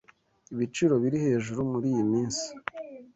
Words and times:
Ibiciro 0.53 0.93
biri 1.03 1.17
hejuru 1.25 1.59
muriyi 1.71 2.03
minsi. 2.11 2.45